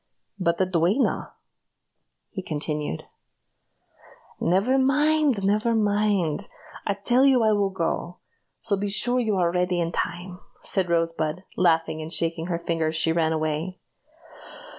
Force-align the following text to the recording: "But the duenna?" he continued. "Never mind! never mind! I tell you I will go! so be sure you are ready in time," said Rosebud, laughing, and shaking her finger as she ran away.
"But 0.39 0.57
the 0.57 0.65
duenna?" 0.65 1.33
he 2.31 2.41
continued. 2.41 3.03
"Never 4.39 4.79
mind! 4.79 5.43
never 5.43 5.75
mind! 5.75 6.47
I 6.87 6.95
tell 6.95 7.23
you 7.23 7.43
I 7.43 7.51
will 7.51 7.69
go! 7.69 8.17
so 8.61 8.75
be 8.75 8.87
sure 8.89 9.19
you 9.19 9.35
are 9.35 9.51
ready 9.51 9.79
in 9.79 9.91
time," 9.91 10.39
said 10.63 10.89
Rosebud, 10.89 11.43
laughing, 11.55 12.01
and 12.01 12.11
shaking 12.11 12.47
her 12.47 12.57
finger 12.57 12.87
as 12.87 12.95
she 12.95 13.11
ran 13.11 13.31
away. 13.31 13.77